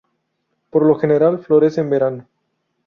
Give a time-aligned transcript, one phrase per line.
[0.71, 2.27] Por lo general florece en verano.